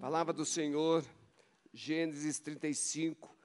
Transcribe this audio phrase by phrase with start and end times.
[0.00, 1.04] Palavra do Senhor,
[1.74, 3.36] Gênesis 35,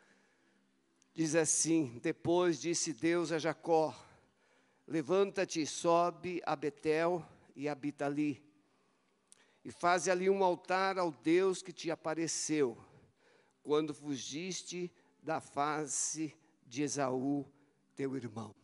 [1.14, 3.94] diz assim: Depois disse Deus a Jacó:
[4.88, 7.22] Levanta-te, sobe a Betel
[7.58, 8.42] e habita ali,
[9.66, 12.78] e faze ali um altar ao Deus que te apareceu,
[13.62, 14.90] quando fugiste
[15.22, 16.34] da face
[16.66, 17.46] de Esaú,
[17.98, 18.56] teu irmão.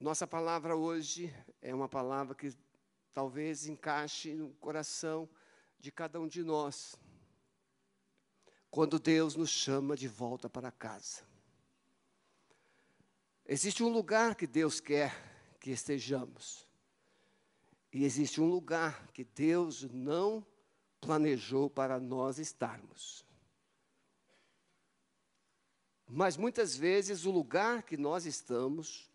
[0.00, 2.52] Nossa palavra hoje é uma palavra que
[3.14, 5.30] talvez encaixe no coração
[5.82, 6.94] de cada um de nós,
[8.70, 11.24] quando Deus nos chama de volta para casa.
[13.44, 15.12] Existe um lugar que Deus quer
[15.58, 16.68] que estejamos,
[17.92, 20.46] e existe um lugar que Deus não
[21.00, 23.26] planejou para nós estarmos.
[26.06, 29.10] Mas muitas vezes o lugar que nós estamos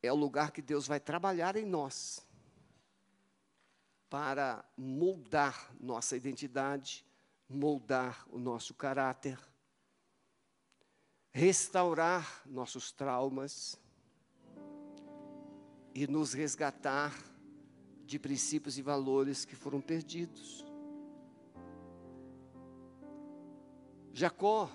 [0.00, 2.25] é o lugar que Deus vai trabalhar em nós
[4.08, 7.04] para moldar nossa identidade,
[7.48, 9.38] moldar o nosso caráter,
[11.32, 13.80] restaurar nossos traumas
[15.94, 17.14] e nos resgatar
[18.04, 20.64] de princípios e valores que foram perdidos.
[24.12, 24.70] Jacó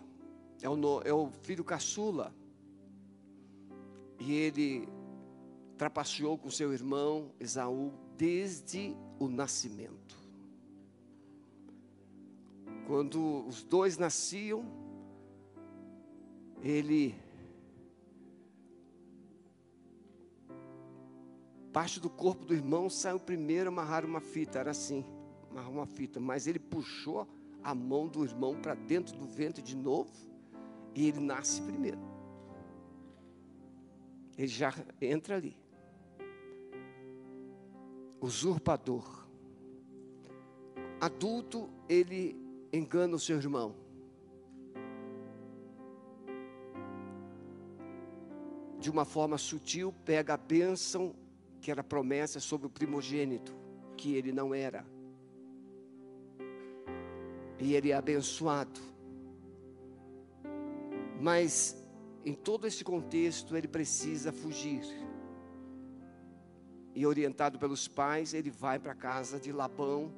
[0.61, 2.33] é o, é o filho caçula
[4.19, 4.87] e ele
[5.77, 10.17] trapaceou com seu irmão Esaú desde o nascimento.
[12.87, 14.65] Quando os dois nasciam,
[16.63, 17.13] ele
[21.71, 25.05] parte do corpo do irmão saiu primeiro amarrar uma fita, era assim,
[25.51, 27.27] amarrar uma fita, mas ele puxou
[27.63, 30.11] a mão do irmão para dentro do ventre de novo
[30.95, 31.99] e ele nasce primeiro.
[34.35, 35.55] Ele já entra ali
[38.21, 39.25] usurpador.
[40.99, 42.39] Adulto, ele
[42.71, 43.75] engana o seu irmão.
[48.79, 51.15] De uma forma sutil, pega a bênção
[51.59, 53.55] que era promessa sobre o primogênito,
[53.97, 54.85] que ele não era.
[57.59, 58.79] E ele é abençoado.
[61.19, 61.77] Mas,
[62.25, 64.81] em todo esse contexto, ele precisa fugir
[66.93, 70.11] e orientado pelos pais, ele vai para a casa de Labão,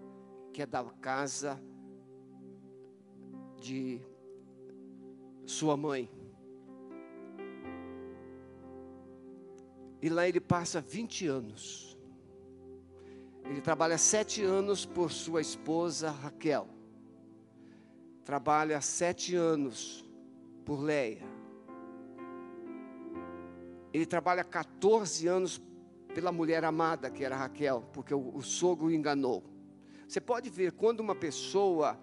[0.52, 1.62] que é da casa
[3.60, 4.02] de
[5.46, 6.10] sua mãe.
[10.02, 11.98] E lá ele passa 20 anos.
[13.46, 16.68] Ele trabalha sete anos por sua esposa Raquel.
[18.24, 20.06] Trabalha sete anos
[20.66, 21.24] por Leia.
[23.94, 25.62] Ele trabalha 14 anos
[26.14, 29.44] pela mulher amada que era Raquel, porque o, o sogro enganou.
[30.08, 32.00] Você pode ver quando uma pessoa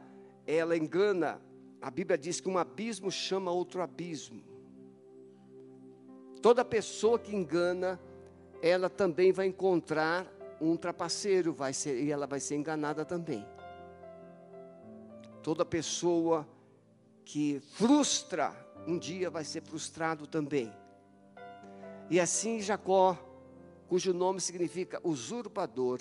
[0.46, 1.40] ela engana,
[1.80, 4.42] a Bíblia diz que um abismo chama outro abismo.
[6.42, 8.00] Toda pessoa que engana,
[8.62, 10.26] ela também vai encontrar
[10.60, 13.46] um trapaceiro, vai ser, e ela vai ser enganada também.
[15.42, 16.46] Toda pessoa
[17.24, 18.52] que frustra,
[18.86, 20.72] um dia vai ser frustrado também.
[22.10, 23.16] E assim Jacó
[23.90, 25.98] cujo nome significa usurpador.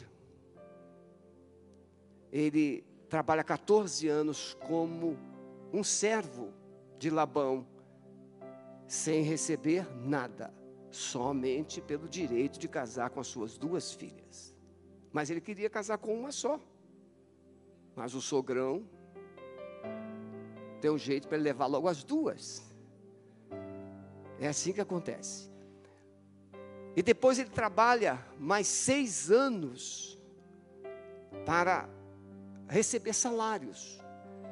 [2.31, 5.17] Ele trabalha 14 anos como
[5.73, 6.53] um servo
[6.99, 7.65] de Labão,
[8.87, 10.53] sem receber nada,
[10.91, 14.55] somente pelo direito de casar com as suas duas filhas.
[15.11, 16.59] Mas ele queria casar com uma só.
[17.95, 18.87] Mas o sogrão
[20.79, 22.71] tem um jeito para levar logo as duas.
[24.39, 25.49] É assim que acontece.
[26.95, 30.19] E depois ele trabalha mais seis anos
[31.45, 31.89] para
[32.67, 33.99] receber salários.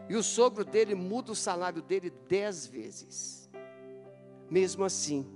[0.10, 3.50] E o sogro dele muda o salário dele dez vezes.
[4.50, 5.28] Mesmo assim,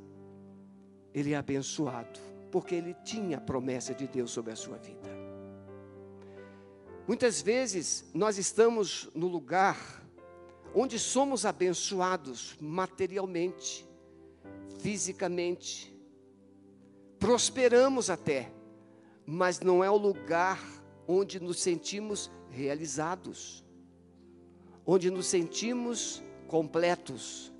[1.13, 2.19] ele é abençoado,
[2.51, 5.09] porque ele tinha a promessa de Deus sobre a sua vida.
[7.07, 10.01] Muitas vezes nós estamos no lugar
[10.73, 13.85] onde somos abençoados materialmente,
[14.79, 15.90] fisicamente,
[17.21, 18.51] prosperamos até,
[19.27, 20.59] mas não é o lugar
[21.07, 23.63] onde nos sentimos realizados,
[24.83, 27.53] onde nos sentimos completos.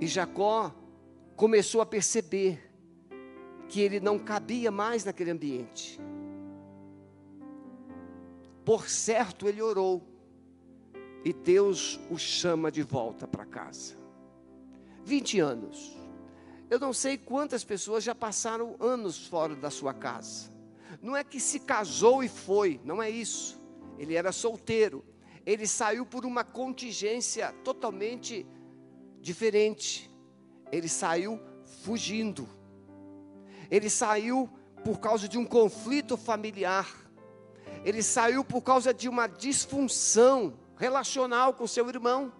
[0.00, 0.72] E Jacó
[1.34, 2.70] começou a perceber
[3.68, 5.98] que ele não cabia mais naquele ambiente.
[8.64, 10.00] Por certo, ele orou,
[11.24, 13.96] e Deus o chama de volta para casa.
[15.04, 16.03] 20 anos.
[16.70, 20.50] Eu não sei quantas pessoas já passaram anos fora da sua casa,
[21.02, 23.60] Não é que se casou e foi, não é isso.
[23.98, 25.04] Ele era solteiro.
[25.44, 28.46] Ele saiu por uma contingência totalmente
[29.20, 30.10] diferente.
[30.72, 31.38] Ele saiu
[31.82, 32.48] fugindo.
[33.70, 34.48] Ele saiu
[34.82, 36.88] por causa de um conflito familiar.
[37.84, 42.32] Ele saiu por causa de uma disfunção relacional com seu irmão.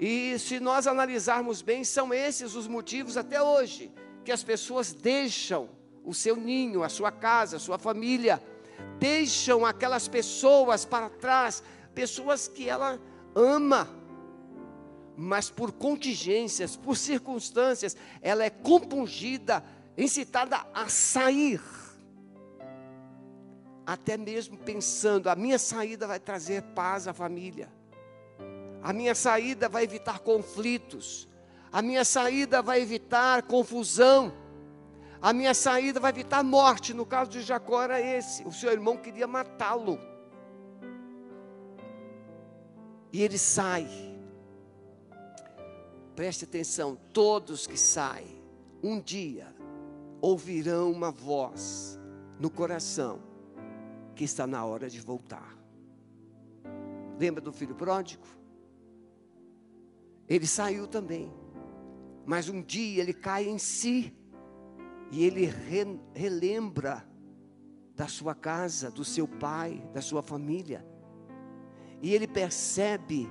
[0.00, 3.92] E se nós analisarmos bem, são esses os motivos até hoje
[4.24, 5.68] que as pessoas deixam
[6.02, 8.42] o seu ninho, a sua casa, a sua família,
[8.98, 11.62] deixam aquelas pessoas para trás,
[11.94, 12.98] pessoas que ela
[13.34, 13.86] ama,
[15.18, 19.62] mas por contingências, por circunstâncias, ela é compungida,
[19.98, 21.60] incitada a sair.
[23.84, 27.79] Até mesmo pensando, a minha saída vai trazer paz à família.
[28.82, 31.28] A minha saída vai evitar conflitos.
[31.72, 34.32] A minha saída vai evitar confusão.
[35.20, 36.94] A minha saída vai evitar morte.
[36.94, 38.42] No caso de Jacó era esse.
[38.44, 39.98] O seu irmão queria matá-lo.
[43.12, 43.86] E ele sai.
[46.16, 48.42] Preste atenção: todos que saem,
[48.82, 49.54] um dia
[50.20, 51.98] ouvirão uma voz
[52.38, 53.20] no coração
[54.14, 55.56] que está na hora de voltar.
[57.18, 58.39] Lembra do filho pródigo?
[60.30, 61.28] Ele saiu também,
[62.24, 64.16] mas um dia ele cai em si
[65.10, 67.04] e ele re, relembra
[67.96, 70.86] da sua casa, do seu pai, da sua família,
[72.00, 73.28] e ele percebe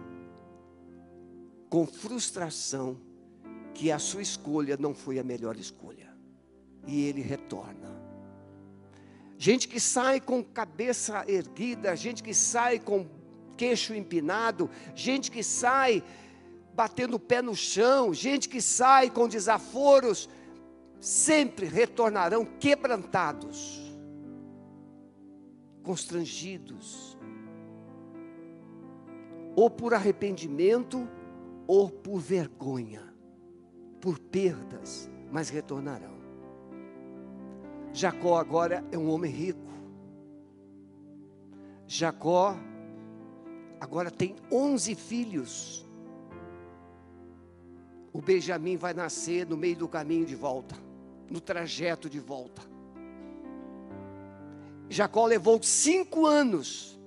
[1.70, 3.00] com frustração
[3.74, 6.14] que a sua escolha não foi a melhor escolha.
[6.86, 7.90] E ele retorna.
[9.38, 13.08] Gente que sai com cabeça erguida, gente que sai com
[13.56, 16.04] queixo empinado, gente que sai
[16.74, 20.30] batendo o pé no chão, gente que sai com desaforos,
[21.00, 23.80] sempre retornarão quebrantados,
[25.84, 27.18] constrangidos,
[29.56, 31.08] ou por arrependimento,
[31.68, 33.14] ou por vergonha,
[34.00, 36.18] por perdas, mas retornarão.
[37.94, 39.70] Jacó agora é um homem rico.
[41.88, 42.56] Jacó
[43.80, 45.89] agora tem 11 filhos.
[48.12, 50.76] O Benjamim vai nascer no meio do caminho de volta,
[51.30, 52.62] no trajeto de volta.
[54.90, 57.00] Jacó levou cinco anos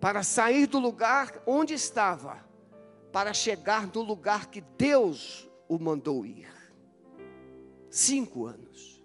[0.00, 2.44] para sair do lugar onde estava
[3.12, 6.50] para chegar no lugar que Deus o mandou ir.
[7.88, 9.00] Cinco anos.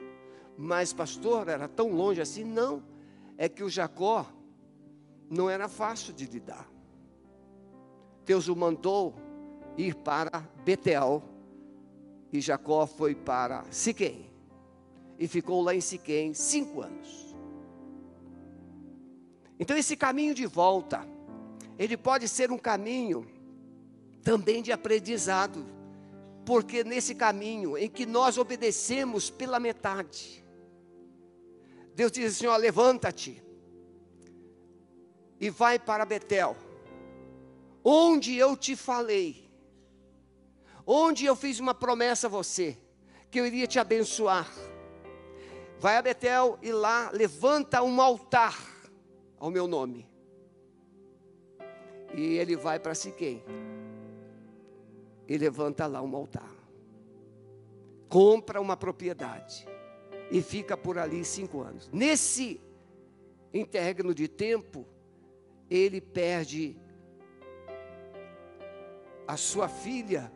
[0.58, 2.44] Mas, pastor, era tão longe assim?
[2.44, 2.82] Não.
[3.38, 4.26] É que o Jacó
[5.30, 6.68] não era fácil de lidar.
[8.26, 9.14] Deus o mandou
[9.78, 11.24] ir para Betel.
[12.32, 14.30] E Jacó foi para Siquém.
[15.18, 17.36] E ficou lá em Siquém cinco anos.
[19.60, 21.08] Então, esse caminho de volta,
[21.80, 23.26] ele pode ser um caminho
[24.24, 25.66] também de aprendizado,
[26.46, 30.44] porque nesse caminho em que nós obedecemos pela metade,
[31.96, 33.42] Deus diz assim: ó, levanta-te
[35.40, 36.56] e vai para Betel,
[37.84, 39.47] onde eu te falei,
[40.88, 42.78] onde eu fiz uma promessa a você,
[43.30, 44.50] que eu iria te abençoar.
[45.78, 48.58] Vai a Betel e lá levanta um altar
[49.38, 50.10] ao meu nome.
[52.16, 53.44] E ele vai para Siquém
[55.28, 56.56] e levanta lá um altar.
[58.08, 59.68] Compra uma propriedade
[60.32, 61.90] e fica por ali cinco anos.
[61.92, 62.62] Nesse
[63.54, 64.88] interregno de tempo,
[65.70, 66.80] ele perde
[69.28, 70.32] a sua filha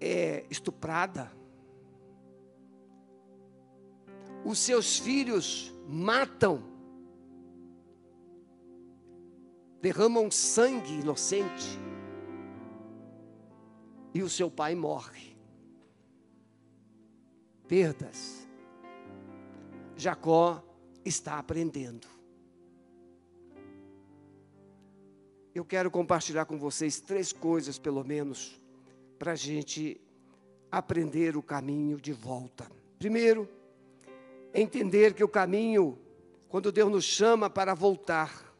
[0.00, 1.32] é estuprada.
[4.44, 6.62] Os seus filhos matam,
[9.80, 11.78] derramam sangue inocente
[14.14, 15.36] e o seu pai morre.
[17.68, 18.46] Perdas.
[19.96, 20.62] Jacó
[21.04, 22.06] está aprendendo.
[25.54, 28.60] Eu quero compartilhar com vocês três coisas, pelo menos,
[29.18, 30.00] para a gente
[30.70, 32.70] aprender o caminho de volta.
[32.98, 33.48] Primeiro,
[34.52, 35.98] entender que o caminho,
[36.48, 38.54] quando Deus nos chama para voltar,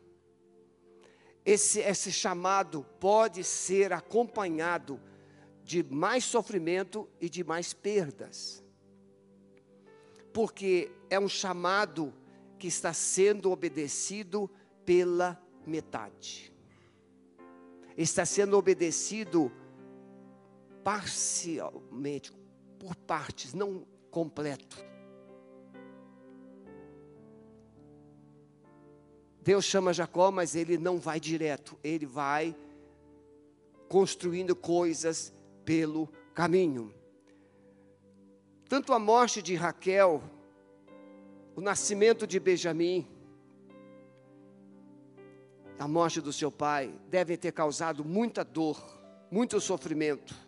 [1.45, 5.01] esse, esse chamado pode ser acompanhado
[5.63, 8.65] de mais sofrimento e de mais perdas.
[10.33, 12.13] Porque é um chamado
[12.59, 14.51] que está sendo obedecido
[14.85, 16.53] pela metade.
[17.97, 19.51] Está sendo obedecido
[20.87, 22.33] parcialmente,
[22.79, 24.77] por partes, não completo.
[29.43, 32.55] Deus chama Jacó, mas ele não vai direto, ele vai
[33.89, 36.95] construindo coisas pelo caminho.
[38.69, 40.23] Tanto a morte de Raquel,
[41.57, 43.09] o nascimento de Benjamim,
[45.81, 48.81] a morte do seu pai, devem ter causado muita dor,
[49.33, 50.46] muito sofrimento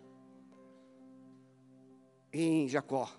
[2.31, 3.11] em Jacó.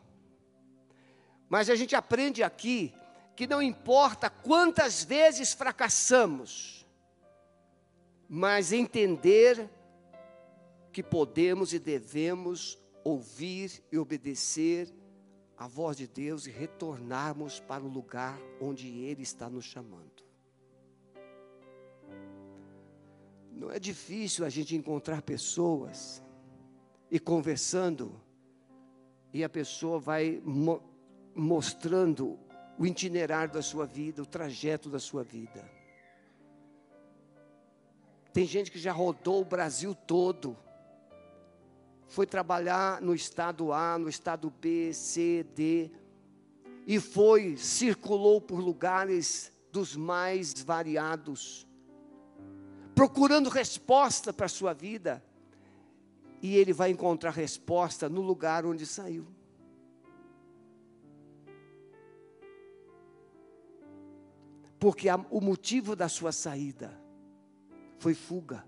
[1.49, 2.95] Mas a gente aprende aqui
[3.35, 6.87] que não importa quantas vezes fracassamos,
[8.29, 9.69] mas entender
[10.93, 14.93] que podemos e devemos ouvir e obedecer
[15.57, 20.25] a voz de Deus e retornarmos para o lugar onde Ele está nos chamando.
[23.53, 26.23] Não é difícil a gente encontrar pessoas
[27.11, 28.19] e conversando,
[29.33, 30.83] e a pessoa vai mo
[31.35, 32.39] mostrando
[32.77, 35.71] o itinerário da sua vida, o trajeto da sua vida.
[38.33, 40.57] Tem gente que já rodou o Brasil todo.
[42.09, 45.91] Foi trabalhar no estado A, no estado B, C, D.
[46.87, 51.67] E foi, circulou por lugares dos mais variados.
[52.95, 55.25] Procurando resposta para a sua vida.
[56.43, 59.27] E ele vai encontrar resposta no lugar onde saiu.
[64.81, 66.99] porque a, o motivo da sua saída
[67.99, 68.65] foi fuga,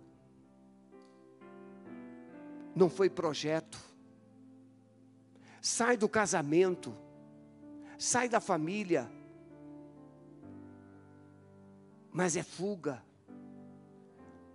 [2.77, 3.79] não foi projeto.
[5.63, 6.95] Sai do casamento,
[7.97, 9.11] sai da família,
[12.13, 13.03] mas é fuga,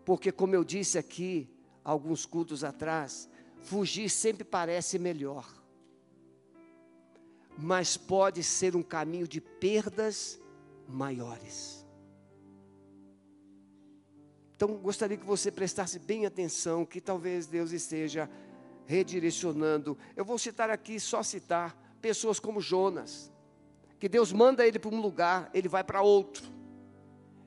[0.05, 1.49] porque, como eu disse aqui,
[1.87, 3.29] alguns cultos atrás,
[3.61, 5.47] fugir sempre parece melhor,
[7.57, 10.37] mas pode ser um caminho de perdas
[10.85, 11.87] maiores.
[14.53, 18.29] Então, gostaria que você prestasse bem atenção, que talvez Deus esteja
[18.85, 19.97] redirecionando.
[20.13, 23.31] Eu vou citar aqui, só citar, pessoas como Jonas,
[23.97, 26.43] que Deus manda ele para um lugar, ele vai para outro.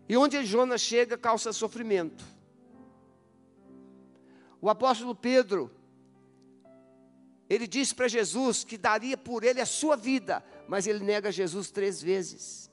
[0.08, 2.39] E onde Jonas chega, causa sofrimento.
[4.60, 5.70] O apóstolo Pedro,
[7.48, 11.70] ele disse para Jesus que daria por ele a sua vida, mas ele nega Jesus
[11.70, 12.70] três vezes.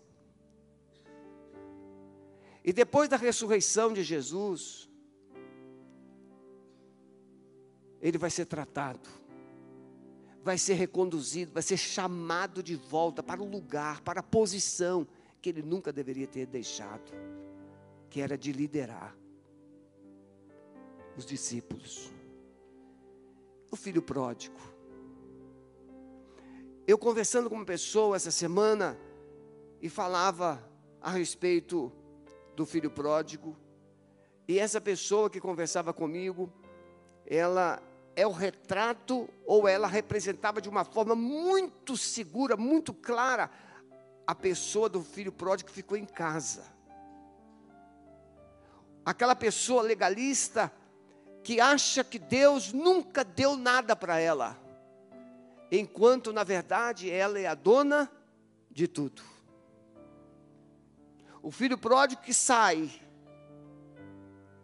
[2.63, 4.89] E depois da ressurreição de Jesus,
[8.01, 9.10] ele vai ser tratado,
[10.44, 15.08] vai ser reconduzido, vai ser chamado de volta para o lugar, para a posição
[15.41, 17.13] que ele nunca deveria ter deixado,
[18.10, 19.15] que era de liderar
[21.17, 22.12] os discípulos.
[23.71, 24.59] O filho pródigo.
[26.86, 28.97] Eu conversando com uma pessoa essa semana
[29.81, 30.63] e falava
[31.01, 31.91] a respeito
[32.55, 33.57] do filho pródigo.
[34.47, 36.51] E essa pessoa que conversava comigo,
[37.25, 37.81] ela
[38.15, 43.51] é o retrato, ou ela representava de uma forma muito segura, muito clara,
[44.25, 46.63] a pessoa do filho pródigo que ficou em casa.
[49.05, 50.71] Aquela pessoa legalista
[51.48, 54.60] que acha que Deus nunca deu nada para ela,
[55.72, 58.12] enquanto na verdade ela é a dona
[58.70, 59.22] de tudo.
[61.42, 62.92] O filho pródigo que sai,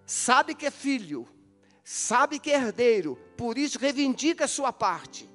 [0.06, 1.26] sabe que é filho,
[1.86, 5.30] sabe que é herdeiro, por isso reivindica a sua parte.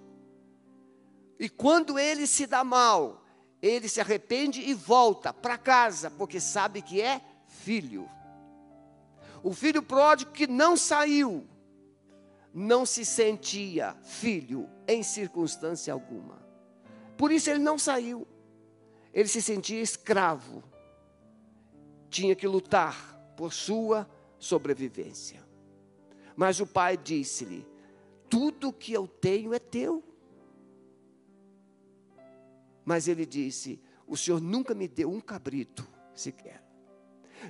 [1.39, 3.25] E quando ele se dá mal,
[3.63, 8.07] ele se arrepende e volta para casa, porque sabe que é filho.
[9.43, 11.47] O filho pródigo que não saiu,
[12.53, 16.43] não se sentia filho em circunstância alguma.
[17.17, 18.27] Por isso ele não saiu.
[19.13, 20.63] Ele se sentia escravo
[22.09, 25.47] tinha que lutar por sua sobrevivência.
[26.37, 27.67] Mas o pai disse-lhe:
[28.29, 30.03] Tudo que eu tenho é teu.
[32.85, 36.63] Mas ele disse: O senhor nunca me deu um cabrito sequer.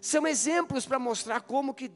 [0.01, 1.91] São exemplos para mostrar como que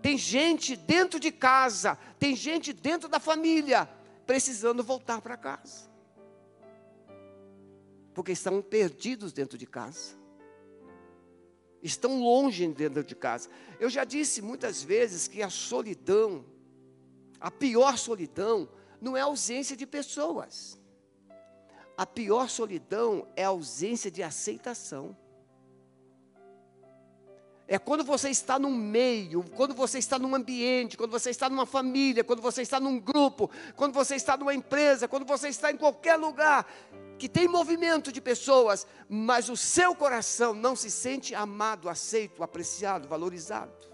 [0.00, 3.88] tem gente dentro de casa, tem gente dentro da família,
[4.26, 5.88] precisando voltar para casa.
[8.14, 10.18] Porque estão perdidos dentro de casa
[11.82, 13.48] estão longe dentro de casa.
[13.78, 16.44] Eu já disse muitas vezes que a solidão,
[17.40, 18.68] a pior solidão,
[19.00, 20.78] não é ausência de pessoas.
[21.96, 25.16] A pior solidão é a ausência de aceitação.
[27.70, 31.66] É quando você está num meio, quando você está num ambiente, quando você está numa
[31.66, 35.76] família, quando você está num grupo, quando você está numa empresa, quando você está em
[35.76, 36.66] qualquer lugar,
[37.18, 43.06] que tem movimento de pessoas, mas o seu coração não se sente amado, aceito, apreciado,
[43.06, 43.86] valorizado.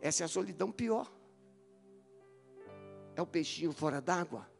[0.00, 1.08] Essa é a solidão pior.
[3.14, 4.50] É o peixinho fora d'água.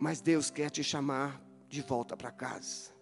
[0.00, 2.93] Mas Deus quer te chamar de volta para casa.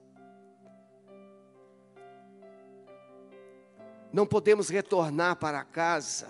[4.12, 6.28] Não podemos retornar para casa.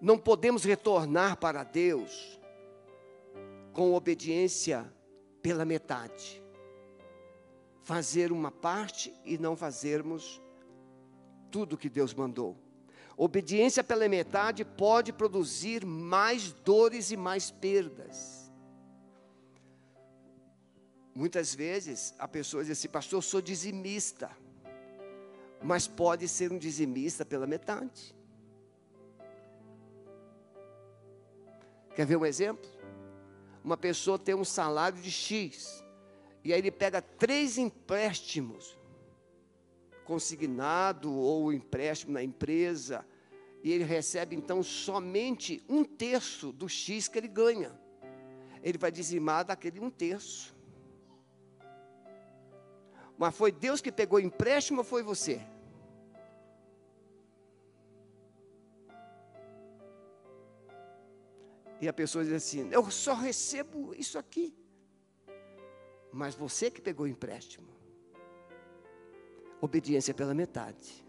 [0.00, 2.38] Não podemos retornar para Deus
[3.72, 4.90] com obediência
[5.42, 6.42] pela metade.
[7.82, 10.40] Fazer uma parte e não fazermos
[11.50, 12.56] tudo que Deus mandou.
[13.16, 18.52] Obediência pela metade pode produzir mais dores e mais perdas.
[21.12, 24.30] Muitas vezes a pessoa diz assim, pastor, eu sou dizimista
[25.62, 28.14] mas pode ser um dizimista pela metade.
[31.94, 32.70] Quer ver um exemplo?
[33.64, 35.84] Uma pessoa tem um salário de X,
[36.44, 38.78] e aí ele pega três empréstimos,
[40.04, 43.04] consignado ou empréstimo na empresa,
[43.62, 47.78] e ele recebe então somente um terço do X que ele ganha.
[48.62, 50.56] Ele vai dizimar daquele um terço.
[53.18, 55.44] Mas foi Deus que pegou o empréstimo ou foi você?
[61.80, 64.54] E a pessoa diz assim: Eu só recebo isso aqui.
[66.12, 67.68] Mas você que pegou o empréstimo.
[69.60, 71.04] Obediência pela metade.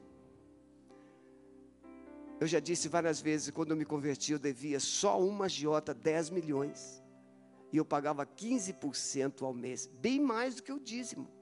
[2.39, 6.29] Eu já disse várias vezes, quando eu me converti, eu devia só uma agiota 10
[6.31, 7.03] milhões.
[7.71, 11.38] E eu pagava 15% ao mês, bem mais do que o dízimo.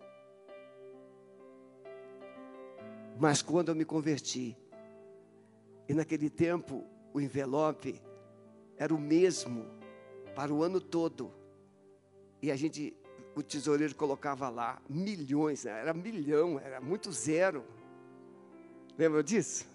[3.20, 4.56] Mas quando eu me converti,
[5.90, 6.84] e naquele tempo
[7.14, 8.00] o envelope
[8.78, 9.66] era o mesmo
[10.36, 11.32] para o ano todo.
[12.42, 12.96] E a gente,
[13.36, 15.72] o tesoureiro colocava lá milhões, né?
[15.72, 17.64] era milhão, era muito zero.
[18.98, 19.66] Lembra disso?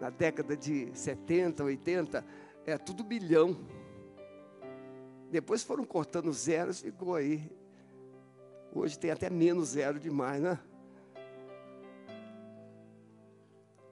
[0.00, 2.24] Na década de 70, 80,
[2.66, 3.56] era tudo milhão.
[5.30, 7.50] Depois foram cortando zeros, ficou aí.
[8.74, 10.58] Hoje tem até menos zero demais, né?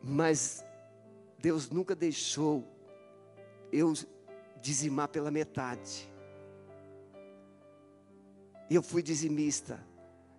[0.08, 0.64] Mas
[1.40, 2.64] Deus nunca deixou
[3.72, 3.92] eu
[4.62, 6.08] dizimar pela metade.
[8.70, 9.84] Eu fui dizimista.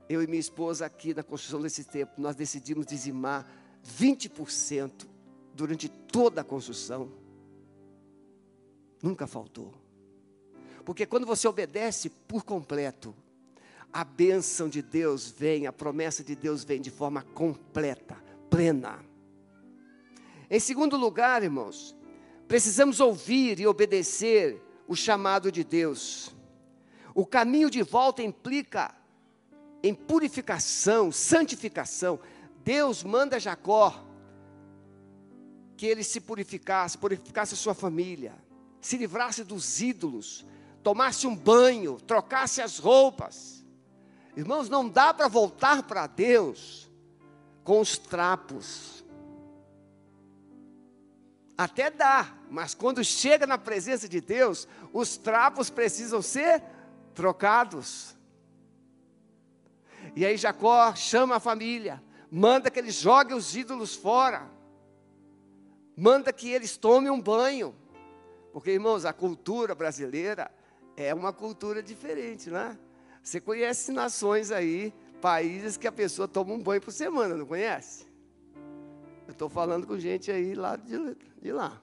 [0.08, 3.46] Eu e minha esposa aqui na construção desse tempo, nós decidimos dizimar
[3.86, 5.06] 20%
[5.54, 7.12] durante toda a construção.
[9.04, 9.74] Nunca faltou.
[10.86, 13.14] Porque quando você obedece por completo,
[13.92, 18.16] a bênção de Deus vem, a promessa de Deus vem de forma completa,
[18.50, 19.07] plena.
[20.50, 21.98] Em segundo lugar, irmãos,
[22.48, 26.34] Precisamos ouvir e obedecer o chamado de Deus.
[27.14, 28.96] O caminho de volta implica
[29.84, 32.20] em purificação, santificação.
[32.64, 34.04] Deus manda Jacó
[35.76, 38.34] que ele se purificasse, purificasse a sua família,
[38.82, 40.46] se livrasse dos ídolos,
[40.82, 43.66] tomasse um banho, trocasse as roupas.
[44.38, 46.90] Irmãos, não dá para voltar para Deus
[47.64, 48.97] com os trapos.
[51.58, 56.62] Até dá, mas quando chega na presença de Deus, os trapos precisam ser
[57.16, 58.16] trocados.
[60.16, 64.48] E aí Jacó chama a família, manda que eles joguem os ídolos fora,
[65.96, 67.76] manda que eles tomem um banho,
[68.54, 70.52] porque irmãos, a cultura brasileira
[70.96, 72.78] é uma cultura diferente, né?
[73.22, 78.07] Você conhece nações aí, países que a pessoa toma um banho por semana, não conhece?
[79.28, 81.82] Eu estou falando com gente aí lá de, de lá.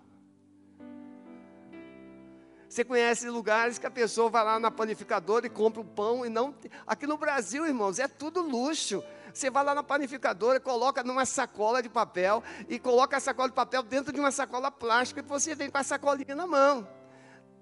[2.67, 6.29] Você conhece lugares que a pessoa vai lá na panificadora e compra o pão e
[6.29, 6.55] não.
[6.87, 9.05] Aqui no Brasil, irmãos, é tudo luxo.
[9.33, 13.55] Você vai lá na panificadora, coloca numa sacola de papel e coloca a sacola de
[13.55, 16.89] papel dentro de uma sacola plástica e você vem com a sacolinha na mão.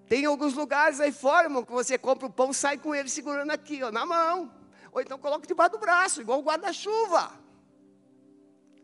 [0.08, 3.50] Tem alguns lugares aí fora, irmão, que você compra o pão sai com ele segurando
[3.50, 4.50] aqui, ó, na mão.
[4.92, 7.32] Ou então coloca debaixo do braço, igual o guarda-chuva.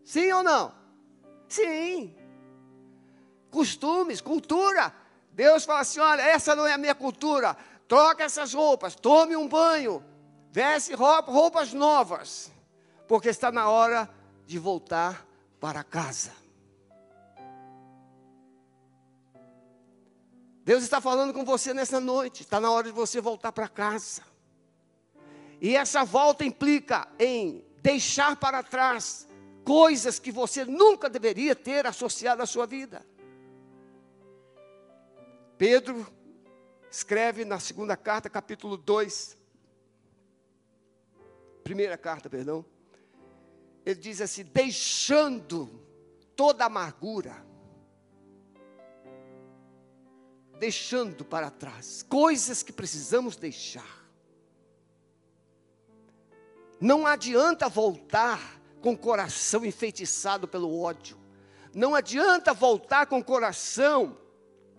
[0.05, 0.78] Sim ou não?
[1.49, 2.15] Sim.
[3.51, 4.93] Costumes, cultura.
[5.33, 7.57] Deus fala assim: olha, essa não é a minha cultura.
[7.87, 10.05] Troca essas roupas, tome um banho,
[10.51, 12.53] veste roupa, roupas novas,
[13.07, 14.11] porque está na hora
[14.47, 15.27] de voltar
[15.59, 16.33] para casa.
[20.65, 24.23] Deus está falando com você nessa noite, está na hora de você voltar para casa.
[25.63, 29.28] E essa volta implica em deixar para trás
[29.69, 33.05] coisas que você nunca deveria ter associado à sua vida.
[35.59, 36.07] Pedro
[36.91, 39.37] escreve na segunda carta, capítulo 2,
[41.63, 42.65] primeira carta, perdão,
[43.85, 45.69] ele diz assim: deixando
[46.35, 47.45] toda amargura,
[50.59, 54.09] deixando para trás coisas que precisamos deixar.
[56.81, 61.19] Não adianta voltar com o coração enfeitiçado pelo ódio.
[61.75, 64.17] Não adianta voltar com o coração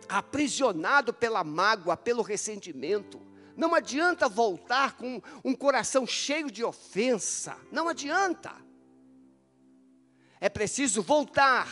[0.08, 3.22] aprisionado pela mágoa, pelo ressentimento.
[3.56, 7.58] Não adianta voltar com um coração cheio de ofensa.
[7.72, 8.54] Não adianta.
[10.42, 11.68] É preciso voltar,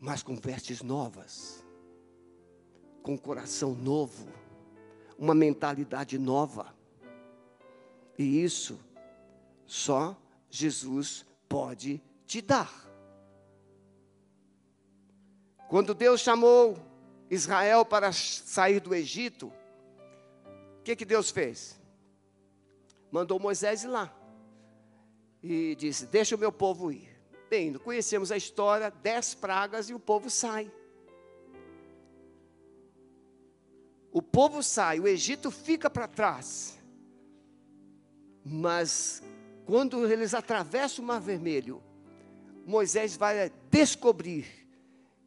[0.00, 1.62] mas com vestes novas,
[3.02, 4.26] com coração novo,
[5.18, 6.74] uma mentalidade nova.
[8.18, 8.80] E isso
[9.72, 10.14] só
[10.50, 12.70] Jesus pode te dar.
[15.66, 16.76] Quando Deus chamou
[17.30, 19.50] Israel para sair do Egito,
[20.78, 21.80] o que, que Deus fez?
[23.10, 24.14] Mandou Moisés ir lá
[25.42, 27.08] e disse: Deixa o meu povo ir.
[27.48, 30.70] Bem, conhecemos a história: dez pragas e o povo sai.
[34.12, 36.78] O povo sai, o Egito fica para trás.
[38.44, 39.22] Mas
[39.64, 41.82] quando eles atravessam o Mar Vermelho,
[42.66, 44.46] Moisés vai descobrir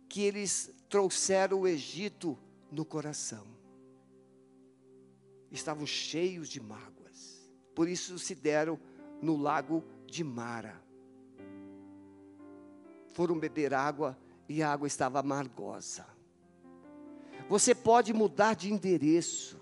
[0.07, 2.37] que eles trouxeram o Egito
[2.71, 3.45] no coração.
[5.51, 7.49] Estavam cheios de mágoas.
[7.73, 8.79] Por isso se deram
[9.21, 10.81] no lago de Mara.
[13.13, 14.17] Foram beber água
[14.47, 16.05] e a água estava amargosa.
[17.47, 19.59] Você pode mudar de endereço,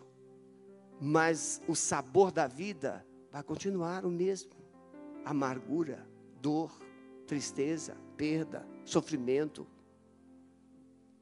[1.00, 4.63] mas o sabor da vida vai continuar o mesmo
[5.26, 6.08] amargura,
[6.42, 6.72] dor,
[7.26, 9.68] tristeza, perda, sofrimento,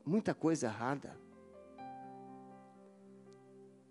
[0.06, 1.18] muita coisa errada.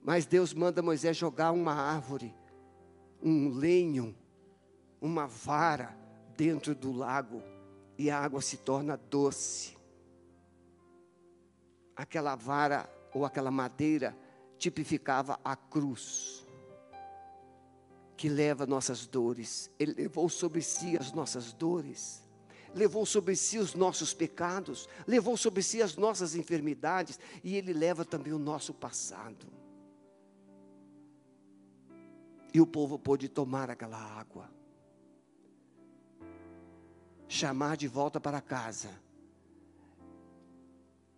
[0.03, 2.35] Mas Deus manda Moisés jogar uma árvore,
[3.23, 4.17] um lenho,
[5.01, 5.97] uma vara
[6.37, 7.43] dentro do lago
[7.99, 9.77] e a água se torna doce.
[11.95, 14.17] Aquela vara ou aquela madeira
[14.59, 16.47] tipificava a cruz
[18.21, 19.71] que leva nossas dores.
[19.79, 22.23] Ele levou sobre si as nossas dores,
[22.75, 28.05] levou sobre si os nossos pecados, levou sobre si as nossas enfermidades e ele leva
[28.05, 29.47] também o nosso passado.
[32.53, 34.51] E o povo pôde tomar aquela água,
[37.27, 38.91] chamar de volta para casa.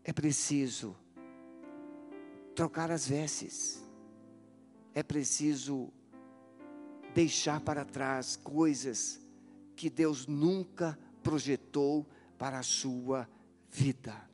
[0.04, 0.94] É preciso
[2.54, 3.82] trocar as vestes,
[4.94, 5.92] é preciso
[7.14, 9.20] deixar para trás coisas
[9.76, 12.06] que Deus nunca projetou
[12.38, 13.28] para a sua
[13.70, 14.28] vida.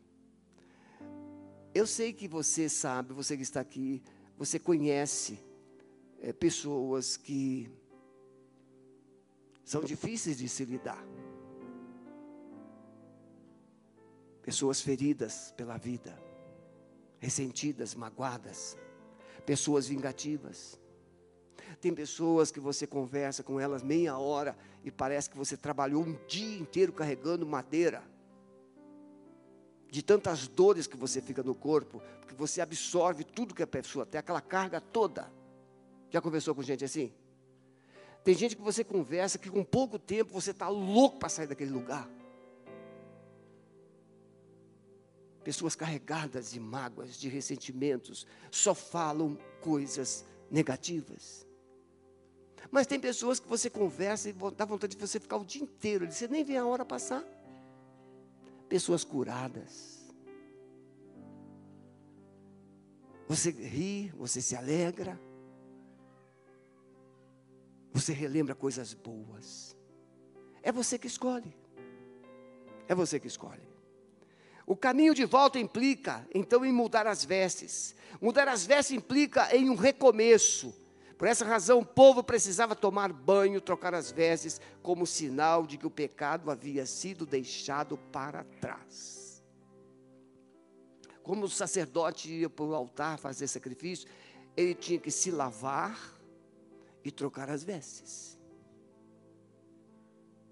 [1.75, 4.03] Eu sei que você sabe, você que está aqui,
[4.37, 5.39] você conhece
[6.21, 7.71] é, pessoas que
[9.65, 11.05] são difíceis de se lidar.
[14.43, 16.19] Pessoas feridas pela vida,
[17.19, 18.79] ressentidas, magoadas,
[19.45, 20.81] pessoas vingativas
[21.81, 26.17] tem pessoas que você conversa com elas meia hora e parece que você trabalhou um
[26.27, 28.03] dia inteiro carregando madeira.
[29.91, 34.05] De tantas dores que você fica no corpo, porque você absorve tudo que a pessoa
[34.05, 35.33] tem, aquela carga toda.
[36.11, 37.13] Já conversou com gente assim?
[38.25, 41.71] Tem gente que você conversa que com pouco tempo você está louco para sair daquele
[41.71, 42.11] lugar.
[45.43, 51.48] Pessoas carregadas de mágoas, de ressentimentos, só falam coisas negativas.
[52.71, 56.11] Mas tem pessoas que você conversa e dá vontade de você ficar o dia inteiro,
[56.11, 57.25] você nem vê a hora passar.
[58.69, 59.99] Pessoas curadas.
[63.27, 65.19] Você ri, você se alegra.
[67.93, 69.77] Você relembra coisas boas.
[70.63, 71.57] É você que escolhe.
[72.87, 73.69] É você que escolhe.
[74.67, 77.95] O caminho de volta implica, então, em mudar as vestes.
[78.21, 80.75] Mudar as vestes implica em um recomeço
[81.19, 85.87] por essa razão, o povo precisava tomar banho, trocar as vestes, como sinal de que
[85.87, 89.43] o pecado havia sido deixado para trás.
[91.21, 94.09] Como o sacerdote ia para o altar fazer sacrifício,
[94.57, 95.99] ele tinha que se lavar
[97.03, 98.39] e trocar as vestes.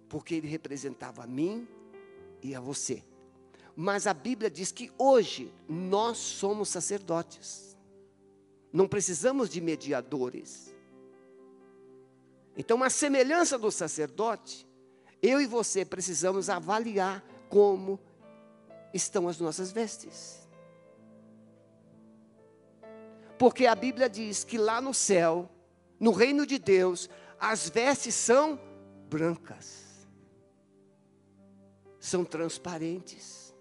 [0.09, 1.67] Porque ele representava a mim
[2.43, 3.05] e a você.
[3.77, 7.76] Mas a Bíblia diz que hoje nós somos sacerdotes.
[8.73, 10.75] Não precisamos de mediadores.
[12.57, 14.67] Então, a semelhança do sacerdote,
[15.23, 18.01] eu e você precisamos avaliar como
[18.93, 20.47] estão as nossas vestes.
[23.39, 25.51] Porque a Bíblia diz que lá no céu,
[26.01, 28.59] no reino de Deus, as vestes são
[29.09, 30.09] brancas,
[32.01, 33.55] são transparentes,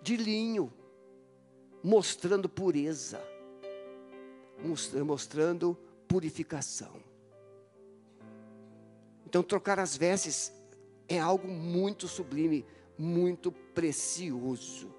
[0.00, 0.72] de linho,
[1.82, 3.20] mostrando pureza,
[5.04, 7.02] mostrando purificação.
[9.26, 10.52] Então, trocar as vestes
[11.08, 12.64] é algo muito sublime,
[12.96, 14.94] muito precioso.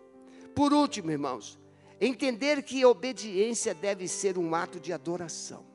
[0.55, 1.59] Por último, irmãos,
[2.01, 5.65] entender que obediência deve ser um ato de adoração.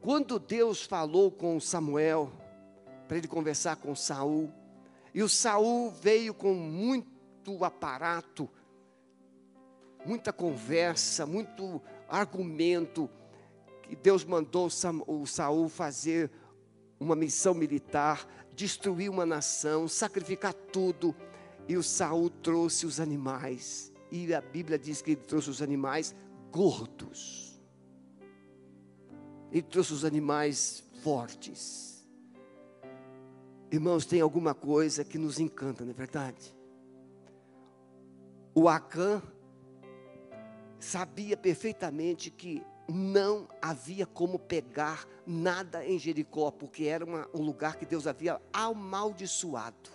[0.00, 2.30] Quando Deus falou com Samuel
[3.06, 4.52] para ele conversar com Saul,
[5.14, 7.13] e o Saul veio com muito
[7.64, 8.48] aparato,
[10.04, 13.10] muita conversa, muito argumento,
[13.82, 14.68] que Deus mandou
[15.06, 16.30] o Saul fazer
[16.98, 21.14] uma missão militar, destruir uma nação, sacrificar tudo.
[21.68, 23.92] E o Saul trouxe os animais.
[24.10, 26.14] E a Bíblia diz que ele trouxe os animais
[26.50, 27.60] gordos.
[29.50, 32.06] Ele trouxe os animais fortes.
[33.70, 36.54] Irmãos, tem alguma coisa que nos encanta, não é verdade?
[38.54, 39.20] O Acã
[40.78, 47.76] sabia perfeitamente que não havia como pegar nada em Jericó, porque era uma, um lugar
[47.76, 49.90] que Deus havia amaldiçoado.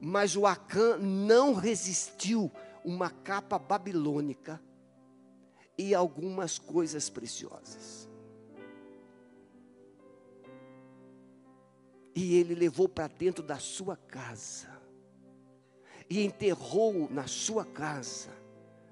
[0.00, 2.50] Mas o Acã não resistiu
[2.82, 4.62] uma capa babilônica
[5.76, 8.08] e algumas coisas preciosas.
[12.14, 14.75] E ele levou para dentro da sua casa
[16.08, 18.30] e enterrou na sua casa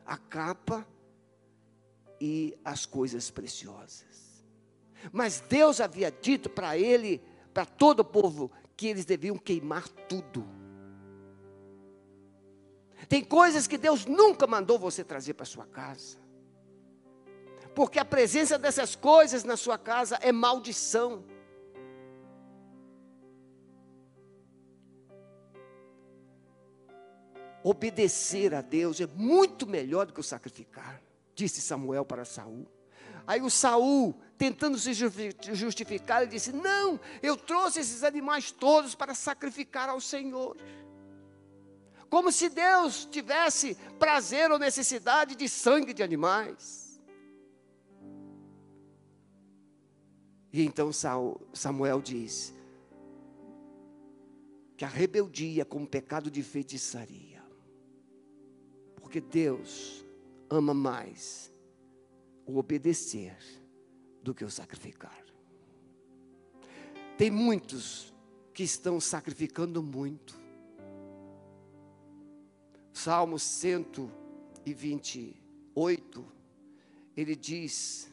[0.05, 0.87] a capa
[2.21, 4.45] e as coisas preciosas.
[5.13, 7.23] Mas Deus havia dito para ele,
[7.53, 10.47] para todo o povo, que eles deviam queimar tudo.
[13.09, 16.19] Tem coisas que Deus nunca mandou você trazer para sua casa.
[17.75, 21.25] Porque a presença dessas coisas na sua casa é maldição.
[27.65, 31.03] Obedecer a Deus é muito melhor do que o sacrificar
[31.35, 32.67] disse Samuel para Saul.
[33.27, 34.93] Aí o Saul, tentando se
[35.53, 40.57] justificar, ele disse: Não, eu trouxe esses animais todos para sacrificar ao Senhor.
[42.09, 47.01] Como se Deus tivesse prazer ou necessidade de sangue de animais.
[50.53, 50.91] E então
[51.53, 52.55] Samuel diz
[54.77, 57.34] que a rebeldia como pecado de feitiçaria.
[59.15, 60.05] Porque Deus
[60.51, 61.55] ama mais
[62.45, 63.39] o obedecer
[64.21, 65.25] do que o sacrificar.
[67.17, 68.13] Tem muitos
[68.53, 70.37] que estão sacrificando muito.
[72.93, 76.27] Salmo 128,
[77.17, 78.13] ele diz,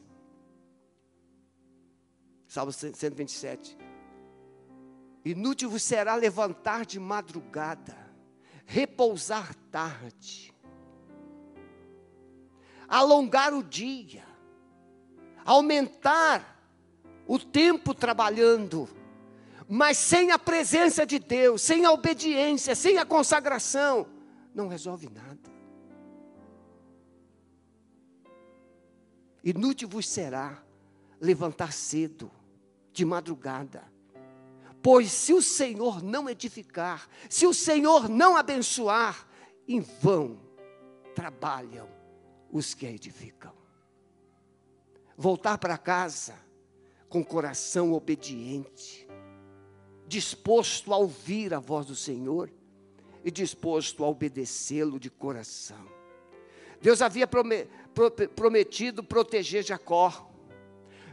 [2.46, 3.76] Salmo 127,
[5.24, 7.96] inútil será levantar de madrugada,
[8.64, 10.51] repousar tarde,
[12.92, 14.22] alongar o dia,
[15.46, 16.62] aumentar
[17.26, 18.86] o tempo trabalhando,
[19.66, 24.06] mas sem a presença de Deus, sem a obediência, sem a consagração,
[24.54, 25.50] não resolve nada.
[29.42, 30.62] Inútil vos será
[31.18, 32.30] levantar cedo,
[32.92, 33.90] de madrugada,
[34.82, 39.26] pois se o Senhor não edificar, se o Senhor não abençoar,
[39.66, 40.38] em vão
[41.14, 42.01] trabalham
[42.52, 43.52] os que a edificam.
[45.16, 46.34] Voltar para casa
[47.08, 49.08] com coração obediente,
[50.06, 52.52] disposto a ouvir a voz do Senhor
[53.24, 55.90] e disposto a obedecê-lo de coração.
[56.80, 57.28] Deus havia
[58.34, 60.30] prometido proteger Jacó.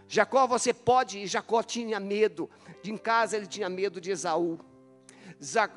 [0.07, 1.27] Jacó, você pode ir.
[1.27, 2.49] Jacó tinha medo.
[2.81, 4.59] De em casa ele tinha medo de Esaú.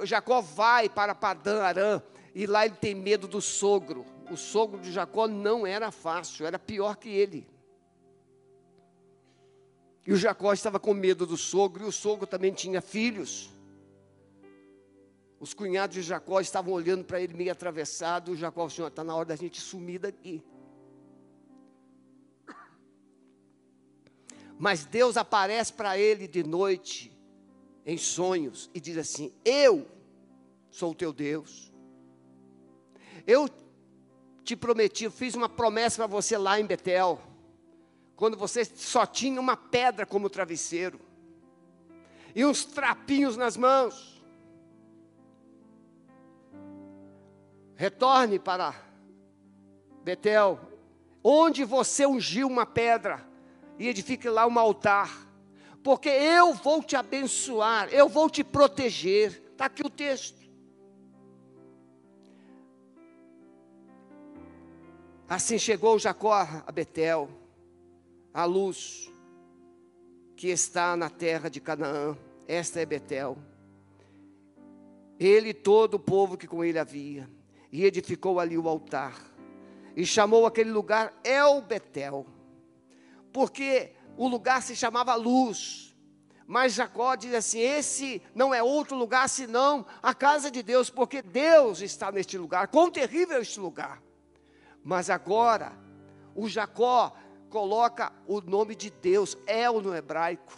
[0.03, 2.03] Jacó vai para Padã Arã
[2.35, 6.58] e lá ele tem medo do sogro o sogro de Jacó não era fácil, era
[6.58, 7.46] pior que ele.
[10.06, 13.50] E o Jacó estava com medo do sogro, e o sogro também tinha filhos.
[15.38, 18.32] Os cunhados de Jacó estavam olhando para ele meio atravessado.
[18.32, 20.42] O Jacó, Senhor, está na hora da gente sumir daqui.
[24.58, 27.12] Mas Deus aparece para ele de noite,
[27.85, 29.88] em sonhos, e diz assim: Eu
[30.70, 31.72] sou o teu Deus.
[33.26, 33.48] Eu
[34.44, 37.20] te prometi, eu fiz uma promessa para você lá em Betel,
[38.16, 41.00] quando você só tinha uma pedra como travesseiro,
[42.35, 44.12] e uns trapinhos nas mãos.
[47.83, 48.74] retorne para
[50.05, 50.61] Betel,
[51.22, 53.26] onde você ungiu uma pedra,
[53.76, 55.11] e edifique lá um altar,
[55.83, 59.42] porque eu vou te abençoar, eu vou te proteger.
[59.50, 60.41] Está aqui o texto.
[65.32, 67.26] Assim chegou Jacó a Betel,
[68.34, 69.10] a luz
[70.36, 72.14] que está na terra de Canaã.
[72.46, 73.38] Esta é Betel.
[75.18, 77.30] Ele e todo o povo que com ele havia,
[77.72, 79.14] e edificou ali o altar,
[79.96, 82.26] e chamou aquele lugar El Betel,
[83.32, 85.96] porque o lugar se chamava Luz.
[86.46, 91.22] Mas Jacó diz assim: esse não é outro lugar senão a casa de Deus, porque
[91.22, 92.68] Deus está neste lugar.
[92.68, 94.12] Quão terrível é este lugar!
[94.82, 95.72] Mas agora,
[96.34, 97.16] o Jacó
[97.48, 100.54] coloca o nome de Deus, El no hebraico.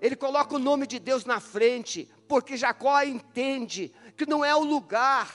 [0.00, 4.64] Ele coloca o nome de Deus na frente, porque Jacó entende que não é o
[4.64, 5.32] lugar,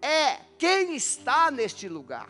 [0.00, 2.28] é quem está neste lugar.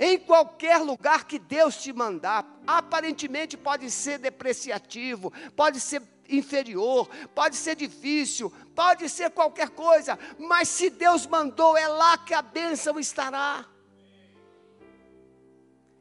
[0.00, 7.56] Em qualquer lugar que Deus te mandar, aparentemente pode ser depreciativo, pode ser inferior, pode
[7.56, 12.98] ser difícil, pode ser qualquer coisa, mas se Deus mandou, é lá que a bênção
[12.98, 13.66] estará.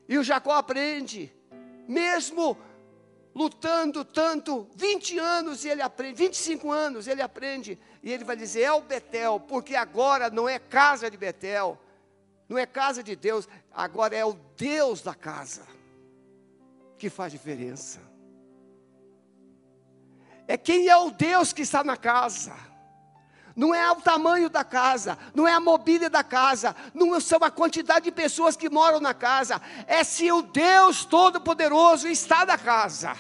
[0.08, 1.34] E o Jacó aprende,
[1.88, 2.58] mesmo
[3.34, 8.72] lutando tanto, 20 anos ele aprende, 25 anos ele aprende, e ele vai dizer: é
[8.72, 11.80] o Betel, porque agora não é casa de Betel,
[12.50, 15.68] não é casa de Deus, agora é o Deus da casa
[16.98, 18.02] que faz diferença.
[20.48, 22.56] É quem é o Deus que está na casa.
[23.56, 27.50] Não é o tamanho da casa, não é a mobília da casa, não são a
[27.50, 33.16] quantidade de pessoas que moram na casa, é se o Deus Todo-Poderoso está na casa.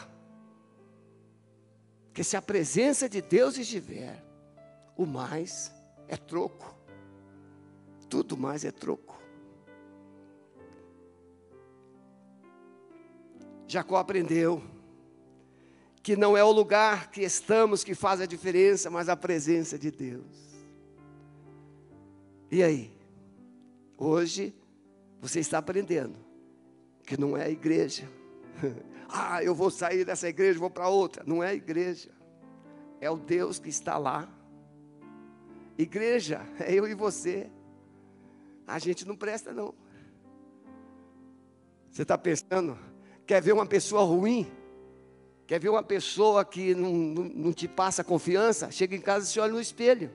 [2.05, 4.23] Porque se a presença de Deus estiver,
[4.95, 5.71] o mais
[6.07, 6.75] é troco.
[8.07, 9.19] Tudo mais é troco.
[13.67, 14.63] Jacó aprendeu
[16.07, 19.91] que não é o lugar que estamos que faz a diferença, mas a presença de
[19.91, 20.23] Deus.
[22.49, 22.93] E aí?
[23.97, 24.55] Hoje
[25.19, 26.15] você está aprendendo
[27.05, 28.07] que não é a igreja.
[29.09, 31.25] ah, eu vou sair dessa igreja, vou para outra.
[31.27, 32.11] Não é a igreja.
[33.01, 34.29] É o Deus que está lá.
[35.77, 37.51] Igreja, é eu e você.
[38.65, 39.75] A gente não presta, não.
[41.91, 42.77] Você está pensando,
[43.27, 44.49] Quer ver uma pessoa ruim?
[45.47, 48.69] Quer ver uma pessoa que não, não, não te passa confiança?
[48.69, 50.11] Chega em casa e se olha no espelho.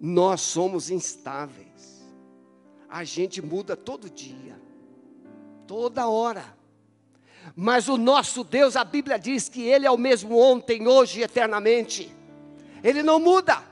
[0.00, 2.02] Nós somos instáveis.
[2.88, 4.58] A gente muda todo dia,
[5.66, 6.56] toda hora.
[7.54, 11.22] Mas o nosso Deus, a Bíblia diz que Ele é o mesmo ontem, hoje e
[11.22, 12.10] eternamente.
[12.82, 13.62] Ele não muda.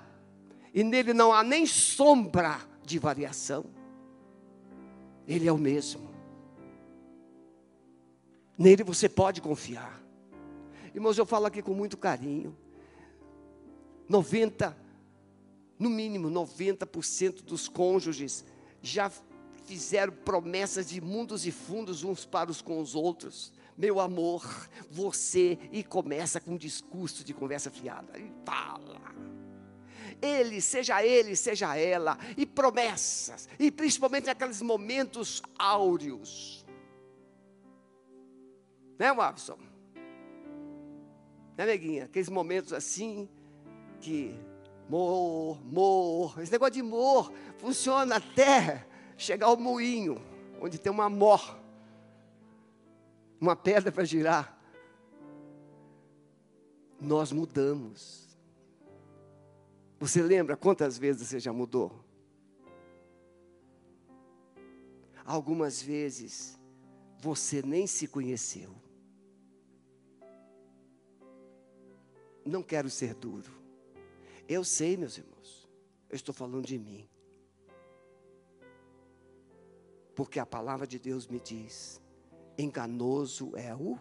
[0.74, 3.64] E nele não há nem sombra de variação.
[5.26, 6.17] Ele é o mesmo.
[8.58, 10.02] Nele você pode confiar.
[10.92, 12.56] Irmãos, eu falo aqui com muito carinho.
[14.08, 14.76] 90,
[15.78, 18.44] no mínimo 90% dos cônjuges
[18.82, 19.12] já
[19.64, 23.52] fizeram promessas de mundos e fundos uns para os com os outros.
[23.76, 24.44] Meu amor,
[24.90, 28.18] você, e começa com um discurso de conversa fiada.
[28.18, 28.98] E fala
[30.20, 36.57] ele, seja ele, seja ela, e promessas, e principalmente naqueles momentos áureos.
[38.98, 39.58] Né, Watson?
[41.56, 42.04] Né, neguinha?
[42.06, 43.28] Aqueles momentos assim,
[44.00, 44.34] que
[44.88, 50.20] mor, mor, esse negócio de mor funciona até chegar ao moinho,
[50.60, 51.58] onde tem uma mor,
[53.40, 54.58] uma pedra para girar.
[57.00, 58.36] Nós mudamos.
[60.00, 62.04] Você lembra quantas vezes você já mudou?
[65.24, 66.58] Algumas vezes
[67.20, 68.87] você nem se conheceu.
[72.48, 73.52] Não quero ser duro.
[74.48, 75.68] Eu sei, meus irmãos.
[76.08, 77.08] Eu estou falando de mim.
[80.14, 82.00] Porque a palavra de Deus me diz:
[82.56, 83.98] enganoso é o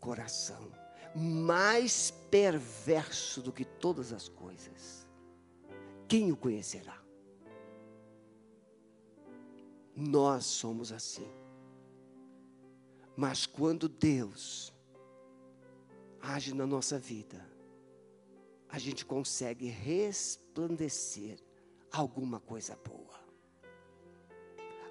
[0.00, 0.70] coração,
[1.14, 5.08] mais perverso do que todas as coisas
[6.08, 6.98] quem o conhecerá?
[9.94, 11.28] Nós somos assim.
[13.14, 14.72] Mas quando Deus
[16.20, 17.44] age na nossa vida,
[18.68, 21.38] a gente consegue resplandecer
[21.90, 23.18] alguma coisa boa.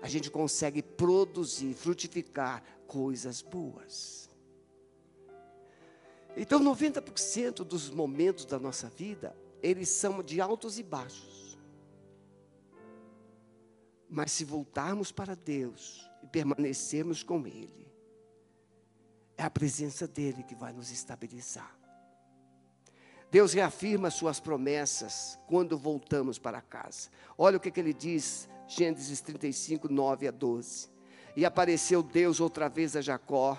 [0.02, 4.30] A gente consegue produzir, frutificar coisas boas.
[6.36, 11.58] Então, 90% dos momentos da nossa vida, eles são de altos e baixos.
[14.10, 17.87] Mas se voltarmos para Deus e permanecermos com Ele,
[19.38, 21.76] é a presença dEle que vai nos estabilizar.
[23.30, 27.10] Deus reafirma suas promessas quando voltamos para casa.
[27.38, 30.90] Olha o que, que ele diz, Gênesis 35, 9 a 12.
[31.36, 33.58] E apareceu Deus outra vez a Jacó,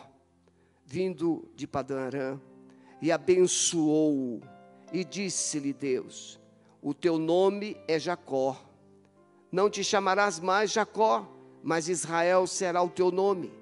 [0.85, 2.41] vindo de Padan
[3.01, 4.41] e abençoou-o,
[4.93, 6.41] e disse-lhe Deus:
[6.83, 8.57] O teu nome é Jacó,
[9.51, 11.27] não te chamarás mais Jacó,
[11.63, 13.53] mas Israel será o teu nome.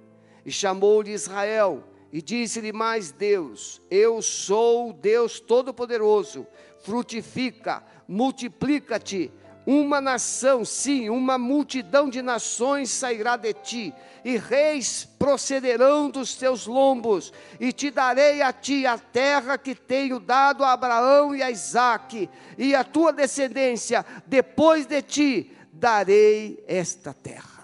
[0.45, 1.83] E chamou-lhe Israel,
[2.13, 6.47] e disse-lhe mais Deus: Eu sou Deus Todo-Poderoso,
[6.81, 9.33] frutifica, multiplica-te.
[9.67, 13.93] Uma nação, sim, uma multidão de nações sairá de ti,
[14.25, 20.21] e reis procederão dos teus lombos, e te darei a ti a terra que tenho
[20.21, 27.13] dado a Abraão e a Isaque, e a tua descendência, depois de ti, darei esta
[27.13, 27.56] terra.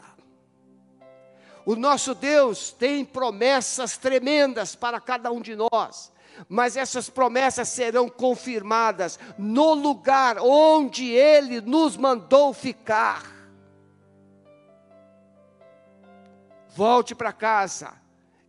[1.64, 6.12] O nosso Deus tem promessas tremendas para cada um de nós,
[6.48, 13.30] mas essas promessas serão confirmadas no lugar onde Ele nos mandou ficar.
[16.74, 17.92] Volte para casa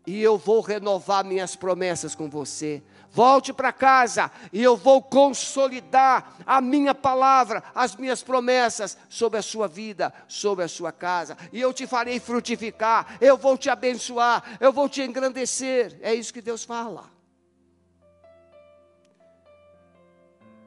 [0.08, 2.82] e eu vou renovar minhas promessas com você.
[3.16, 9.42] Volte para casa e eu vou consolidar a minha palavra, as minhas promessas sobre a
[9.44, 11.38] sua vida, sobre a sua casa.
[11.52, 15.96] E eu te farei frutificar, eu vou te abençoar, eu vou te engrandecer.
[16.02, 17.06] É isso que Deus fala.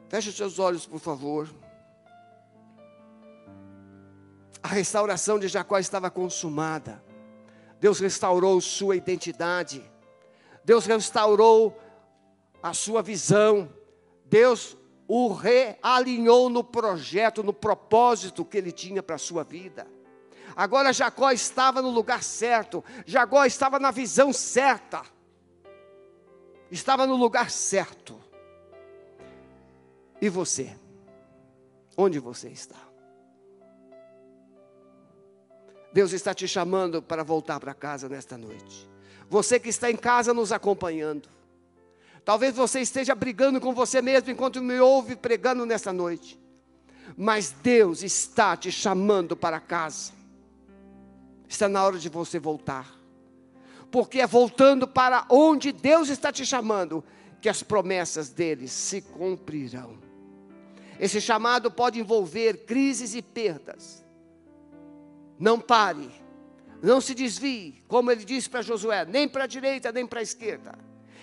[0.09, 1.53] Feche os seus olhos, por favor.
[4.63, 7.03] A restauração de Jacó estava consumada.
[7.81, 9.83] Deus restaurou sua identidade.
[10.65, 11.77] Deus restaurou
[12.69, 13.73] a sua visão.
[14.25, 19.87] Deus o realinhou no projeto, no propósito que ele tinha para a sua vida.
[20.57, 25.03] Agora Jacó estava no lugar certo, Jacó estava na visão certa,
[26.71, 28.19] estava no lugar certo.
[30.21, 30.77] E você?
[31.97, 32.81] Onde você está?
[35.93, 38.91] Deus está te chamando para voltar para casa nesta noite.
[39.29, 41.36] Você que está em casa nos acompanhando.
[42.27, 46.37] Talvez você esteja brigando com você mesmo enquanto me ouve pregando nesta noite.
[47.17, 50.13] Mas Deus está te chamando para casa.
[51.49, 52.93] Está na hora de você voltar.
[53.93, 57.05] Porque é voltando para onde Deus está te chamando
[57.41, 59.97] que as promessas dele se cumprirão.
[60.99, 64.05] Esse chamado pode envolver crises e perdas.
[65.39, 66.11] Não pare,
[66.83, 70.25] não se desvie, como ele disse para Josué, nem para a direita, nem para a
[70.25, 70.77] esquerda.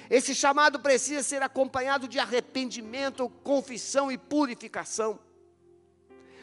[0.09, 5.19] Esse chamado precisa ser acompanhado de arrependimento, confissão e purificação.